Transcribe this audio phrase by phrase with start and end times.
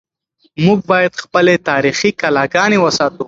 [0.65, 3.19] موږ باید خپلې تاریخي کلاګانې وساتو.